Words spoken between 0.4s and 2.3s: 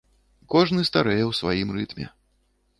Кожны старэе ў сваім рытме.